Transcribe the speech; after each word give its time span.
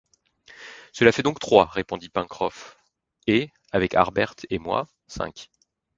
Cela 0.93 1.11
fait 1.11 1.21
donc 1.21 1.37
trois, 1.39 1.67
répondit 1.67 2.09
Pencroff, 2.09 2.75
et, 3.27 3.51
avec 3.71 3.93
Harbert 3.93 4.33
et 4.49 4.57
moi, 4.57 4.87
cinq 5.05 5.51